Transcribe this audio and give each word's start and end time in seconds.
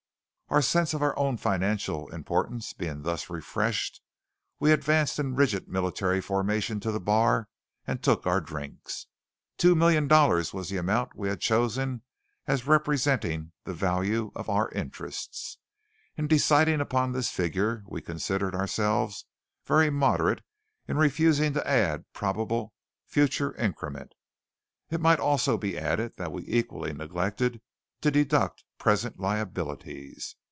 Our 0.49 0.61
sense 0.61 0.93
of 0.93 1.01
our 1.01 1.17
own 1.17 1.37
financial 1.37 2.09
importance 2.13 2.73
being 2.73 3.03
thus 3.03 3.29
refreshed, 3.29 4.01
we 4.59 4.73
advanced 4.73 5.17
in 5.17 5.35
rigid 5.37 5.69
military 5.69 6.19
formation 6.19 6.81
to 6.81 6.91
the 6.91 6.99
bar 6.99 7.47
and 7.87 8.03
took 8.03 8.27
our 8.27 8.41
drinks. 8.41 9.07
Two 9.57 9.75
million 9.75 10.09
dollars 10.09 10.53
was 10.53 10.67
the 10.67 10.75
amount 10.75 11.15
we 11.15 11.29
had 11.29 11.39
chosen 11.39 12.01
as 12.47 12.67
representing 12.67 13.53
the 13.63 13.73
value 13.73 14.33
of 14.35 14.49
Our 14.49 14.69
Interests. 14.71 15.57
In 16.17 16.27
deciding 16.27 16.81
upon 16.81 17.13
this 17.13 17.31
figure 17.31 17.85
we 17.87 18.01
considered 18.01 18.53
ourselves 18.53 19.23
very 19.63 19.89
moderate 19.89 20.41
in 20.85 20.97
refusing 20.97 21.53
to 21.53 21.65
add 21.65 22.03
probable 22.11 22.73
future 23.07 23.55
increment. 23.55 24.11
It 24.89 24.99
might 24.99 25.21
also 25.21 25.57
be 25.57 25.77
added 25.79 26.17
that 26.17 26.33
we 26.33 26.43
equally 26.45 26.91
neglected 26.91 27.61
to 28.01 28.11
deduct 28.11 28.65
present 28.79 29.17
liabilities. 29.17 30.35